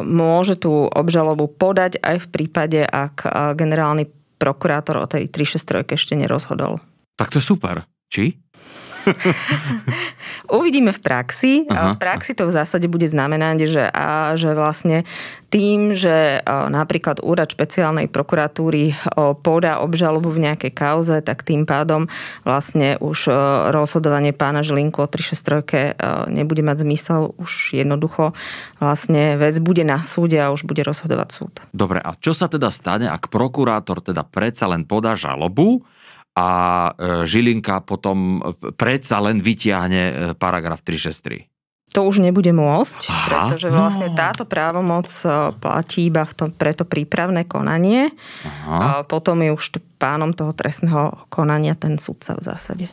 môže 0.04 0.56
tú 0.60 0.88
obžalobu 0.88 1.52
podať 1.52 2.00
aj 2.00 2.26
v 2.26 2.28
prípade, 2.32 2.82
ak 2.84 3.26
generálny 3.56 4.08
prokurátor 4.38 5.04
o 5.04 5.10
tej 5.10 5.32
363 5.32 5.96
ešte 5.96 6.14
nerozhodol. 6.14 6.84
Tak 7.16 7.32
to 7.32 7.40
je 7.40 7.46
super. 7.46 7.88
Či? 8.12 8.45
Uvidíme 10.60 10.92
v 10.92 11.00
praxi. 11.02 11.52
Aha. 11.70 11.94
V 11.94 12.02
praxi 12.02 12.34
to 12.34 12.50
v 12.50 12.56
zásade 12.56 12.88
bude 12.90 13.06
znamenať, 13.06 13.58
že, 13.70 13.84
a, 13.90 14.34
že 14.38 14.54
vlastne 14.54 15.06
tým, 15.54 15.96
že 15.96 16.44
napríklad 16.46 17.24
úrad 17.24 17.48
špeciálnej 17.48 18.12
prokuratúry 18.12 18.92
podá 19.40 19.80
obžalobu 19.80 20.36
v 20.36 20.52
nejakej 20.52 20.72
kauze, 20.76 21.16
tak 21.24 21.48
tým 21.48 21.64
pádom 21.64 22.12
vlastne 22.44 23.00
už 23.00 23.32
rozhodovanie 23.72 24.36
pána 24.36 24.68
Žilinku 24.68 25.00
o 25.00 25.08
363 25.08 25.96
nebude 26.28 26.60
mať 26.60 26.84
zmysel. 26.84 27.32
Už 27.40 27.72
jednoducho 27.72 28.36
vlastne 28.84 29.40
vec 29.40 29.56
bude 29.64 29.88
na 29.88 30.04
súde 30.04 30.44
a 30.44 30.52
už 30.52 30.68
bude 30.68 30.84
rozhodovať 30.84 31.30
súd. 31.32 31.54
Dobre, 31.72 32.04
a 32.04 32.12
čo 32.20 32.36
sa 32.36 32.52
teda 32.52 32.68
stane, 32.68 33.08
ak 33.08 33.32
prokurátor 33.32 34.04
teda 34.04 34.28
predsa 34.28 34.68
len 34.68 34.84
podá 34.84 35.16
žalobu, 35.16 35.88
a 36.36 36.50
e, 36.92 37.24
Žilinka 37.24 37.88
potom 37.88 38.44
predsa 38.76 39.24
len 39.24 39.40
vytiahne 39.40 40.04
e, 40.04 40.14
paragraf 40.36 40.84
363. 40.84 41.48
To 41.96 42.04
už 42.04 42.20
nebude 42.20 42.52
môcť, 42.52 43.08
Aha, 43.08 43.48
pretože 43.48 43.72
vlastne 43.72 44.12
no. 44.12 44.20
táto 44.20 44.44
právomoc 44.44 45.08
e, 45.24 45.56
platí 45.56 46.12
iba 46.12 46.28
v 46.28 46.34
tom, 46.36 46.50
preto 46.52 46.84
prípravné 46.84 47.48
konanie. 47.48 48.12
Aha. 48.44 48.76
A 48.76 48.88
potom 49.08 49.40
je 49.40 49.56
už 49.56 49.80
pánom 49.96 50.36
toho 50.36 50.52
trestného 50.52 51.24
konania 51.32 51.72
ten 51.80 51.96
sudca 51.96 52.36
v 52.36 52.44
zásade. 52.44 52.86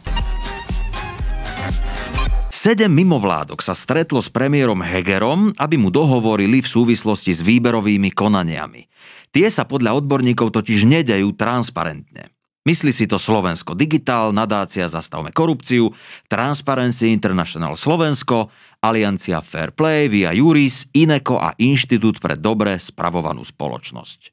Sedem 2.62 2.94
mimovládok 2.94 3.58
sa 3.58 3.74
stretlo 3.74 4.22
s 4.22 4.30
premiérom 4.30 4.86
Hegerom, 4.86 5.50
aby 5.58 5.74
mu 5.74 5.90
dohovorili 5.90 6.62
v 6.62 6.70
súvislosti 6.70 7.34
s 7.34 7.42
výberovými 7.42 8.14
konaniami. 8.14 8.86
Tie 9.34 9.50
sa 9.50 9.66
podľa 9.66 9.98
odborníkov 9.98 10.54
totiž 10.54 10.86
nedajú 10.86 11.34
transparentne. 11.34 12.30
Myslí 12.62 12.94
si 12.94 13.10
to 13.10 13.18
Slovensko 13.18 13.74
Digitál, 13.74 14.30
nadácia 14.30 14.86
Zastavme 14.86 15.34
korupciu, 15.34 15.90
Transparency 16.30 17.10
International 17.10 17.74
Slovensko, 17.74 18.54
Aliancia 18.78 19.42
Fair 19.42 19.74
Play, 19.74 20.06
Via 20.06 20.30
Juris, 20.30 20.86
Ineko 20.94 21.42
a 21.42 21.58
Inštitút 21.58 22.22
pre 22.22 22.38
dobre 22.38 22.78
spravovanú 22.78 23.42
spoločnosť. 23.42 24.30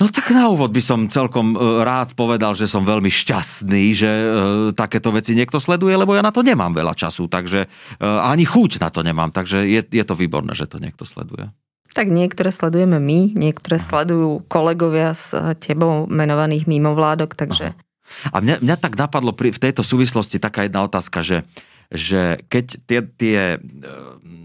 No 0.00 0.08
tak 0.08 0.32
na 0.32 0.48
úvod 0.48 0.72
by 0.72 0.80
som 0.80 1.12
celkom 1.12 1.52
e, 1.52 1.84
rád 1.84 2.16
povedal, 2.16 2.56
že 2.56 2.64
som 2.64 2.88
veľmi 2.88 3.12
šťastný, 3.12 3.84
že 3.92 4.08
e, 4.08 4.26
takéto 4.72 5.12
veci 5.12 5.36
niekto 5.36 5.60
sleduje, 5.60 5.92
lebo 5.92 6.16
ja 6.16 6.24
na 6.24 6.32
to 6.32 6.40
nemám 6.40 6.72
veľa 6.72 6.96
času, 6.96 7.28
takže 7.28 7.64
e, 7.64 7.68
ani 8.00 8.48
chuť 8.48 8.80
na 8.80 8.88
to 8.88 9.04
nemám, 9.04 9.28
takže 9.28 9.60
je, 9.68 9.84
je 9.84 10.04
to 10.04 10.16
výborné, 10.16 10.56
že 10.56 10.68
to 10.68 10.80
niekto 10.80 11.04
sleduje. 11.04 11.52
Tak 11.90 12.06
niektoré 12.06 12.54
sledujeme 12.54 13.02
my, 13.02 13.34
niektoré 13.34 13.82
sledujú 13.82 14.46
kolegovia 14.46 15.14
s 15.14 15.34
eh, 15.34 15.54
tebou 15.58 16.06
menovaných 16.06 16.70
mimovládok, 16.70 17.34
takže... 17.34 17.74
A 18.34 18.42
mňa, 18.42 18.58
mňa 18.58 18.76
tak 18.78 18.98
napadlo 18.98 19.30
pri, 19.30 19.54
v 19.54 19.62
tejto 19.62 19.86
súvislosti 19.86 20.42
taká 20.42 20.66
jedna 20.66 20.82
otázka, 20.82 21.22
že, 21.22 21.46
že 21.94 22.42
keď 22.50 22.64
tie, 22.86 23.00
tie 23.06 23.38
eh, 23.54 23.58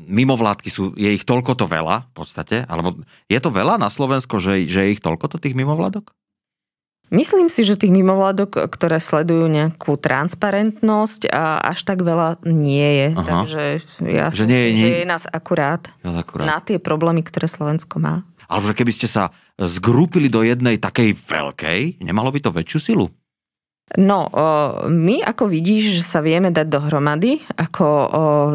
mimovládky 0.09 0.69
sú, 0.69 0.93
je 0.97 1.09
ich 1.09 1.25
toľko 1.25 1.57
to 1.57 1.65
veľa 1.65 2.09
v 2.09 2.13
podstate, 2.13 2.65
alebo 2.65 2.97
je 3.29 3.39
to 3.41 3.49
veľa 3.53 3.77
na 3.77 3.89
Slovensku, 3.89 4.37
že, 4.37 4.65
že 4.65 4.85
je 4.85 4.93
ich 4.97 5.01
toľko 5.01 5.33
to 5.33 5.37
tých 5.41 5.57
mimovládok? 5.57 6.13
Myslím 7.13 7.53
si, 7.53 7.61
že 7.61 7.77
tých 7.77 7.93
mimovládok, 7.93 8.65
ktoré 8.65 8.97
sledujú 8.97 9.45
nejakú 9.45 9.93
transparentnosť, 9.93 11.29
a 11.29 11.61
až 11.61 11.85
tak 11.85 12.01
veľa 12.01 12.41
nie 12.49 12.81
je. 12.81 13.07
Aha. 13.13 13.25
Takže 13.29 13.61
ja 14.09 14.25
že, 14.33 14.45
nie, 14.49 14.73
myslím, 14.73 14.73
nie... 14.73 14.89
že 14.89 14.97
je 15.05 15.07
nás 15.07 15.23
akurát, 15.29 15.85
nás 16.01 16.17
akurát 16.17 16.49
na 16.49 16.57
tie 16.59 16.81
problémy, 16.81 17.21
ktoré 17.21 17.45
Slovensko 17.45 18.01
má. 18.01 18.25
Ale 18.49 18.61
že 18.65 18.77
keby 18.77 18.91
ste 18.93 19.05
sa 19.05 19.29
zgrúpili 19.57 20.29
do 20.33 20.41
jednej 20.41 20.81
takej 20.81 21.13
veľkej, 21.13 22.01
nemalo 22.01 22.33
by 22.33 22.39
to 22.41 22.49
väčšiu 22.53 22.79
silu? 22.81 23.07
No, 24.01 24.33
my 24.89 25.21
ako 25.21 25.45
vidíš, 25.45 26.01
že 26.01 26.03
sa 26.09 26.17
vieme 26.25 26.49
dať 26.49 26.73
dohromady 26.73 27.45
ako 27.53 27.87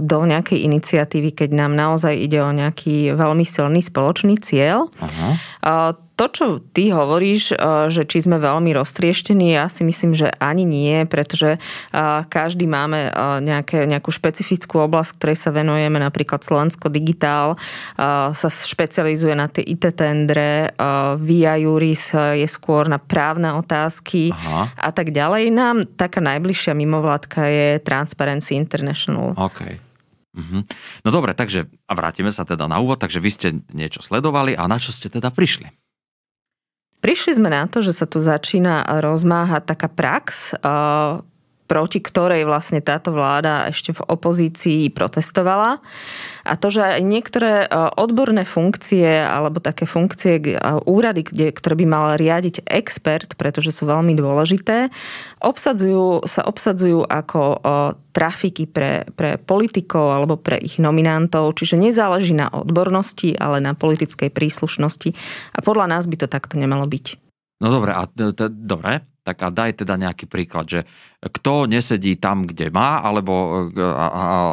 do 0.02 0.19
nejakej 0.26 0.66
iniciatívy, 0.66 1.38
keď 1.38 1.54
nám 1.54 1.78
naozaj 1.78 2.19
ide 2.19 2.42
o 2.42 2.50
nejaký 2.50 3.14
veľmi 3.14 3.47
silný 3.47 3.78
spoločný 3.78 4.42
cieľ. 4.42 4.90
Aha 4.99 5.38
to, 6.21 6.27
čo 6.29 6.47
ty 6.77 6.93
hovoríš, 6.93 7.57
eh, 7.57 7.89
že 7.89 8.05
či 8.05 8.29
sme 8.29 8.37
veľmi 8.37 8.77
roztrieštení, 8.77 9.57
ja 9.57 9.73
si 9.73 9.89
myslím, 9.89 10.12
že 10.12 10.29
ani 10.37 10.69
nie, 10.69 11.09
pretože 11.09 11.57
eh, 11.57 11.99
každý 12.29 12.69
máme 12.69 13.09
eh, 13.09 13.12
nejaké, 13.41 13.89
nejakú 13.89 14.12
špecifickú 14.12 14.85
oblasť, 14.85 15.17
ktorej 15.17 15.39
sa 15.41 15.49
venujeme, 15.49 15.97
napríklad 15.97 16.45
Slovensko 16.45 16.93
Digitál 16.93 17.57
sa 17.97 18.49
špecializuje 18.50 19.33
na 19.39 19.47
tie 19.47 19.62
IT 19.62 19.95
tendre, 19.95 20.75
Via 21.21 21.55
Juris 21.61 22.11
je 22.12 22.49
skôr 22.50 22.91
na 22.91 22.99
právne 22.99 23.55
otázky 23.55 24.35
Aha. 24.35 24.75
a 24.75 24.91
tak 24.91 25.15
ďalej. 25.15 25.55
Nám 25.55 25.77
taká 25.95 26.19
najbližšia 26.19 26.75
mimovládka 26.75 27.41
je 27.47 27.69
Transparency 27.87 28.59
International. 28.59 29.39
Okay. 29.39 29.79
Uh-huh. 30.35 30.62
No 31.07 31.09
dobre, 31.11 31.35
takže 31.35 31.71
a 31.87 31.93
vrátime 31.95 32.31
sa 32.35 32.43
teda 32.43 32.67
na 32.67 32.79
úvod, 32.83 32.99
takže 32.99 33.23
vy 33.23 33.31
ste 33.31 33.49
niečo 33.71 34.03
sledovali 34.03 34.55
a 34.59 34.67
na 34.67 34.79
čo 34.79 34.91
ste 34.91 35.11
teda 35.11 35.31
prišli? 35.31 35.71
Prišli 37.00 37.40
sme 37.40 37.49
na 37.49 37.64
to, 37.64 37.80
že 37.80 37.97
sa 37.97 38.04
tu 38.04 38.21
začína 38.21 38.85
rozmáhať 39.00 39.62
taká 39.64 39.88
prax, 39.88 40.52
proti 41.71 42.03
ktorej 42.03 42.43
vlastne 42.50 42.83
táto 42.83 43.15
vláda 43.15 43.71
ešte 43.71 43.95
v 43.95 44.03
opozícii 44.03 44.91
protestovala. 44.91 45.79
A 46.43 46.53
to, 46.59 46.67
že 46.67 46.99
niektoré 46.99 47.62
e, 47.62 47.67
odborné 47.95 48.43
funkcie 48.43 49.07
alebo 49.07 49.62
také 49.62 49.87
funkcie, 49.87 50.43
úrady, 50.83 51.23
kde, 51.23 51.55
ktoré 51.55 51.79
by 51.79 51.87
mal 51.87 52.05
riadiť 52.19 52.67
expert, 52.67 53.39
pretože 53.39 53.71
sú 53.71 53.87
veľmi 53.87 54.19
dôležité, 54.19 54.91
obsadzujú, 55.39 56.27
sa 56.27 56.43
obsadzujú 56.43 57.07
ako 57.07 57.41
e, 57.55 57.59
trafiky 58.11 58.67
pre, 58.67 59.07
pre 59.15 59.39
politikov 59.39 60.11
alebo 60.11 60.35
pre 60.35 60.59
ich 60.59 60.83
nominantov, 60.83 61.55
čiže 61.55 61.79
nezáleží 61.79 62.35
na 62.35 62.50
odbornosti, 62.50 63.39
ale 63.39 63.62
na 63.62 63.79
politickej 63.79 64.35
príslušnosti. 64.35 65.15
A 65.55 65.62
podľa 65.62 65.87
nás 65.87 66.11
by 66.11 66.19
to 66.19 66.27
takto 66.27 66.59
nemalo 66.59 66.91
byť. 66.91 67.31
No 67.62 67.69
dobre, 67.71 67.95
a 67.95 68.09
t- 68.11 68.35
t- 68.35 68.50
dobre, 68.50 69.05
tak 69.25 69.41
a 69.41 69.49
daj 69.49 69.85
teda 69.85 69.97
nejaký 69.97 70.29
príklad, 70.29 70.69
že 70.69 70.81
kto 71.25 71.65
nesedí 71.65 72.21
tam, 72.21 72.45
kde 72.45 72.69
má, 72.69 73.00
alebo, 73.00 73.69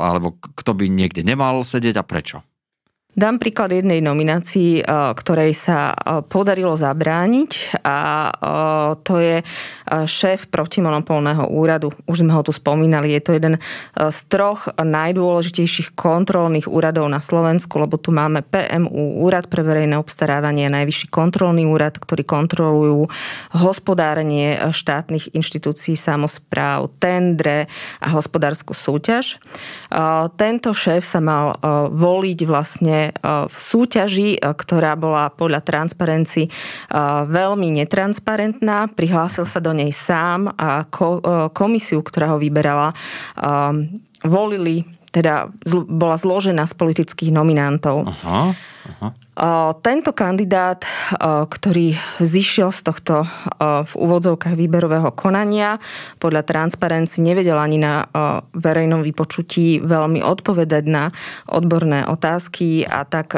alebo 0.07 0.39
kto 0.39 0.71
by 0.75 0.87
niekde 0.87 1.23
nemal 1.27 1.67
sedieť 1.67 1.95
a 1.99 2.07
prečo? 2.07 2.46
Dám 3.17 3.41
príklad 3.41 3.73
jednej 3.73 3.97
nominácii, 3.97 4.71
eh, 4.77 4.85
ktorej 5.17 5.57
sa 5.57 5.97
eh, 5.97 6.21
podarilo 6.21 6.77
zabrániť 6.77 7.81
a 7.81 7.97
eh, 8.29 8.89
to 9.01 9.13
je 9.17 9.35
šéf 9.87 10.51
protimonopolného 10.51 11.49
úradu. 11.49 11.89
Už 12.05 12.21
sme 12.21 12.35
ho 12.35 12.43
tu 12.43 12.51
spomínali, 12.51 13.15
je 13.15 13.21
to 13.23 13.31
jeden 13.39 13.55
z 13.95 14.19
troch 14.27 14.67
najdôležitejších 14.75 15.95
kontrolných 15.95 16.67
úradov 16.67 17.07
na 17.07 17.23
Slovensku, 17.23 17.79
lebo 17.79 17.95
tu 17.95 18.11
máme 18.11 18.43
PMU, 18.43 19.23
Úrad 19.23 19.47
pre 19.47 19.63
verejné 19.63 19.95
obstarávanie, 19.95 20.67
Najvyšší 20.67 21.07
kontrolný 21.07 21.63
úrad, 21.63 21.95
ktorý 21.95 22.27
kontrolujú 22.27 23.07
hospodárenie 23.55 24.75
štátnych 24.75 25.31
inštitúcií, 25.31 25.95
samozpráv, 25.95 26.91
tendre 26.99 27.71
a 28.03 28.11
hospodárskú 28.11 28.75
súťaž. 28.75 29.39
Tento 30.35 30.69
šéf 30.75 31.07
sa 31.07 31.23
mal 31.23 31.55
voliť 31.95 32.39
vlastne 32.43 33.06
v 33.23 33.57
súťaži, 33.57 34.41
ktorá 34.41 34.97
bola 34.97 35.29
podľa 35.29 35.61
Transparency 35.61 36.49
veľmi 37.27 37.77
netransparentná. 37.77 38.89
Prihlásil 38.91 39.45
sa 39.45 39.59
do 39.61 39.75
nej 39.75 39.93
sám 39.93 40.51
a 40.57 40.87
komisiu, 41.53 42.01
ktorá 42.01 42.33
ho 42.33 42.41
vyberala, 42.41 42.95
volili 44.25 44.87
teda 45.11 45.49
bola 45.87 46.19
zložená 46.19 46.67
z 46.67 46.73
politických 46.75 47.31
nominantov. 47.31 48.05
Aha, 48.05 48.51
Aha. 48.87 49.09
Tento 49.83 50.15
kandidát, 50.15 50.81
ktorý 51.51 51.93
vzýšiel 52.23 52.71
z 52.71 52.81
tohto 52.87 53.27
v 53.61 53.93
úvodzovkách 53.93 54.55
výberového 54.55 55.11
konania, 55.13 55.77
podľa 56.17 56.47
Transparency 56.47 57.21
nevedel 57.21 57.59
ani 57.59 57.77
na 57.77 58.07
verejnom 58.55 59.03
vypočutí 59.03 59.83
veľmi 59.83 60.23
odpovedať 60.23 60.83
na 60.87 61.11
odborné 61.51 62.07
otázky 62.07 62.87
a 62.87 63.03
tak 63.05 63.35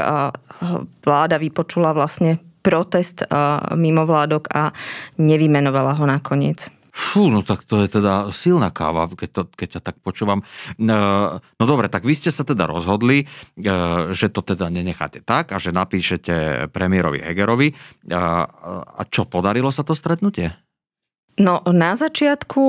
vláda 1.03 1.35
vypočula 1.41 1.97
vlastne 1.97 2.37
protest 2.61 3.25
mimovládok 3.73 4.53
a 4.53 4.69
nevymenovala 5.17 5.97
ho 5.97 6.05
nakoniec. 6.05 6.69
Fú, 6.99 7.31
no 7.31 7.39
tak 7.47 7.63
to 7.63 7.79
je 7.79 7.87
teda 7.87 8.27
silná 8.35 8.75
káva, 8.75 9.07
keď, 9.07 9.29
to, 9.31 9.41
keď 9.55 9.79
ťa 9.79 9.81
tak 9.87 9.95
počúvam. 10.03 10.43
E, 10.43 10.85
no 11.39 11.63
dobre, 11.63 11.87
tak 11.87 12.03
vy 12.03 12.11
ste 12.11 12.27
sa 12.27 12.43
teda 12.43 12.67
rozhodli, 12.67 13.23
e, 13.23 13.25
že 14.11 14.27
to 14.27 14.43
teda 14.43 14.67
nenecháte 14.67 15.23
tak 15.23 15.55
a 15.55 15.63
že 15.63 15.71
napíšete 15.71 16.67
premiérovi 16.75 17.23
Hegerovi. 17.23 17.71
E, 17.71 17.75
a 18.11 19.01
čo, 19.07 19.23
podarilo 19.23 19.71
sa 19.71 19.87
to 19.87 19.95
stretnutie? 19.95 20.51
No 21.39 21.63
na 21.71 21.95
začiatku, 21.95 22.63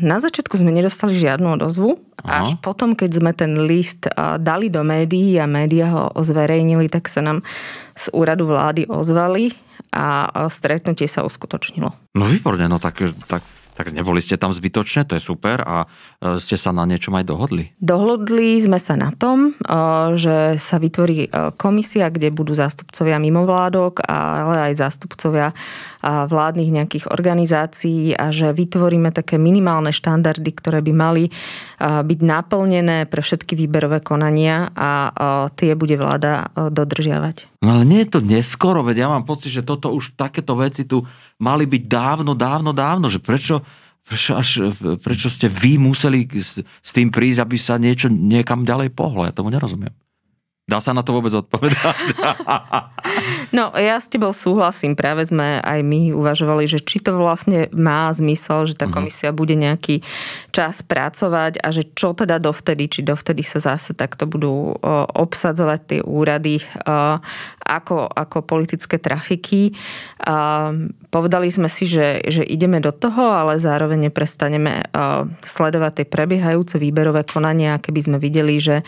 na 0.00 0.16
začiatku 0.24 0.56
sme 0.56 0.72
nedostali 0.72 1.12
žiadnu 1.12 1.60
odozvu. 1.60 2.00
Aha. 2.24 2.48
Až 2.48 2.56
potom, 2.64 2.96
keď 2.96 3.10
sme 3.20 3.36
ten 3.36 3.60
list 3.68 4.08
dali 4.40 4.72
do 4.72 4.80
médií 4.80 5.36
a 5.36 5.44
médiá 5.44 5.92
ho 5.92 6.04
zverejnili, 6.16 6.88
tak 6.88 7.12
sa 7.12 7.20
nám 7.20 7.44
z 7.92 8.08
úradu 8.16 8.48
vlády 8.48 8.88
ozvali 8.88 9.52
a 9.92 10.48
stretnutie 10.52 11.08
sa 11.08 11.24
uskutočnilo. 11.24 11.90
No 12.14 12.24
výborne, 12.26 12.68
no 12.68 12.76
tak, 12.76 13.02
tak 13.28 13.42
tak 13.78 13.94
neboli 13.94 14.18
ste 14.18 14.34
tam 14.34 14.50
zbytočne, 14.50 15.06
to 15.06 15.14
je 15.14 15.22
super 15.22 15.62
a 15.62 15.86
e, 16.18 16.42
ste 16.42 16.58
sa 16.58 16.74
na 16.74 16.82
niečom 16.82 17.14
aj 17.14 17.30
dohodli? 17.30 17.70
Dohodli 17.78 18.58
sme 18.58 18.82
sa 18.82 18.98
na 18.98 19.14
tom, 19.14 19.54
e, 19.54 19.78
že 20.18 20.58
sa 20.58 20.82
vytvorí 20.82 21.30
e, 21.30 21.54
komisia, 21.54 22.10
kde 22.10 22.34
budú 22.34 22.58
zástupcovia 22.58 23.22
mimovládok, 23.22 24.02
ale 24.02 24.74
aj 24.74 24.82
zástupcovia 24.82 25.54
vládnych 26.02 26.70
nejakých 26.70 27.04
organizácií 27.10 28.14
a 28.14 28.30
že 28.30 28.54
vytvoríme 28.54 29.10
také 29.10 29.34
minimálne 29.34 29.90
štandardy, 29.90 30.50
ktoré 30.54 30.78
by 30.78 30.92
mali 30.94 31.24
byť 31.82 32.18
naplnené 32.22 33.10
pre 33.10 33.18
všetky 33.18 33.58
výberové 33.58 33.98
konania 33.98 34.70
a 34.78 35.10
tie 35.58 35.74
bude 35.74 35.98
vláda 35.98 36.54
dodržiavať. 36.54 37.58
No 37.66 37.74
ale 37.74 37.82
nie 37.82 38.06
je 38.06 38.14
to 38.14 38.20
neskoro, 38.22 38.86
veď 38.86 39.02
ja 39.02 39.08
mám 39.10 39.26
pocit, 39.26 39.50
že 39.50 39.66
toto 39.66 39.90
už 39.90 40.14
takéto 40.14 40.54
veci 40.54 40.86
tu 40.86 41.02
mali 41.42 41.66
byť 41.66 41.82
dávno, 41.90 42.38
dávno, 42.38 42.70
dávno, 42.70 43.10
že 43.10 43.18
prečo, 43.18 43.66
prečo, 44.06 44.38
až, 44.38 44.70
prečo 45.02 45.26
ste 45.26 45.50
vy 45.50 45.82
museli 45.82 46.30
s, 46.30 46.62
s 46.62 46.90
tým 46.94 47.10
prísť, 47.10 47.42
aby 47.42 47.56
sa 47.58 47.74
niečo 47.74 48.06
niekam 48.06 48.62
ďalej 48.62 48.94
pohlo, 48.94 49.26
ja 49.26 49.34
tomu 49.34 49.50
nerozumiem. 49.50 49.90
Dá 50.68 50.84
sa 50.84 50.92
na 50.92 51.00
to 51.00 51.16
vôbec 51.16 51.32
odpovedať? 51.32 52.04
No, 53.48 53.72
ja 53.72 53.96
s 53.96 54.12
tebou 54.12 54.36
súhlasím. 54.36 54.92
Práve 54.92 55.24
sme 55.24 55.64
aj 55.64 55.80
my 55.80 56.12
uvažovali, 56.12 56.68
že 56.68 56.84
či 56.84 57.00
to 57.00 57.16
vlastne 57.16 57.72
má 57.72 58.12
zmysel, 58.12 58.68
že 58.68 58.76
tá 58.76 58.84
mhm. 58.84 58.92
komisia 58.92 59.30
bude 59.32 59.56
nejaký 59.56 60.04
čas 60.52 60.84
pracovať 60.84 61.64
a 61.64 61.72
že 61.72 61.88
čo 61.96 62.12
teda 62.12 62.36
dovtedy, 62.36 62.92
či 62.92 63.00
dovtedy 63.00 63.40
sa 63.40 63.64
zase 63.64 63.96
takto 63.96 64.28
budú 64.28 64.76
obsadzovať 65.16 65.80
tie 65.88 66.00
úrady 66.04 66.60
ako, 67.64 68.12
ako 68.12 68.38
politické 68.44 69.00
trafiky. 69.00 69.72
Povedali 71.08 71.48
sme 71.48 71.72
si, 71.72 71.88
že, 71.88 72.20
že 72.28 72.44
ideme 72.44 72.84
do 72.84 72.92
toho, 72.92 73.32
ale 73.32 73.56
zároveň 73.56 74.12
neprestaneme 74.12 74.92
sledovať 75.40 76.04
tie 76.04 76.06
prebiehajúce 76.06 76.76
výberové 76.76 77.24
konania, 77.24 77.80
keby 77.80 78.00
sme 78.04 78.18
videli, 78.20 78.60
že, 78.60 78.84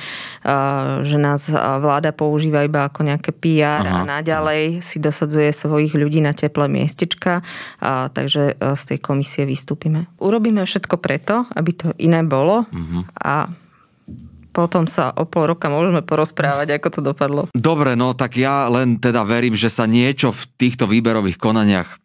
že 1.04 1.16
nás 1.16 1.48
vláda 1.78 2.10
používa 2.10 2.66
iba 2.66 2.88
ako 2.88 3.06
nejaké 3.06 3.30
PR 3.30 3.84
Aha. 3.84 4.02
a 4.02 4.18
naďalej 4.18 4.82
si 4.82 4.98
dosadzuje 4.98 5.52
svojich 5.52 5.94
ľudí 5.94 6.24
na 6.24 6.34
teplé 6.34 6.66
miestečka, 6.66 7.44
a, 7.78 8.08
takže 8.10 8.56
e, 8.56 8.74
z 8.74 8.82
tej 8.88 8.98
komisie 8.98 9.46
vystúpime. 9.46 10.10
Urobíme 10.18 10.64
všetko 10.64 10.96
preto, 10.98 11.46
aby 11.54 11.70
to 11.76 11.88
iné 12.00 12.24
bolo 12.26 12.66
uh-huh. 12.66 13.02
a 13.20 13.52
potom 14.50 14.90
sa 14.90 15.14
o 15.14 15.24
pol 15.30 15.54
roka 15.54 15.70
môžeme 15.70 16.02
porozprávať, 16.02 16.74
ako 16.74 16.88
to 16.90 17.00
dopadlo. 17.00 17.42
Dobre, 17.54 17.94
no 17.94 18.18
tak 18.18 18.34
ja 18.34 18.66
len 18.66 18.98
teda 18.98 19.22
verím, 19.22 19.54
že 19.54 19.70
sa 19.70 19.86
niečo 19.86 20.34
v 20.34 20.42
týchto 20.58 20.90
výberových 20.90 21.38
konaniach 21.38 22.02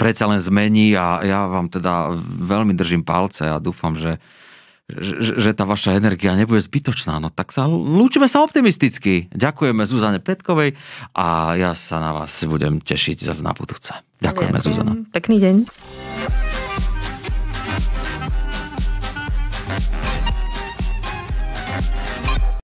predsa 0.00 0.24
len 0.24 0.40
zmení 0.40 0.96
a 0.96 1.20
ja 1.20 1.44
vám 1.44 1.68
teda 1.68 2.16
veľmi 2.24 2.72
držím 2.72 3.04
palce 3.04 3.44
a 3.44 3.60
dúfam, 3.60 3.92
že 3.92 4.16
že, 4.88 5.40
že 5.40 5.50
tá 5.56 5.64
vaša 5.64 5.96
energia 5.96 6.36
nebude 6.36 6.60
zbytočná. 6.60 7.16
No 7.16 7.32
tak 7.32 7.56
sa 7.56 7.64
lúčime 7.64 8.28
sa 8.28 8.44
optimisticky. 8.44 9.32
Ďakujeme 9.32 9.80
Zuzane 9.88 10.20
Petkovej 10.20 10.76
a 11.16 11.56
ja 11.56 11.72
sa 11.72 12.00
na 12.04 12.12
vás 12.12 12.32
budem 12.44 12.84
tešiť 12.84 13.24
zase 13.24 13.40
na 13.40 13.56
budúce. 13.56 13.96
Ďakujeme, 14.20 14.60
Ďakujem. 14.60 14.74
Zuzana. 14.76 14.92
Pekný 15.08 15.36
deň. 15.40 15.56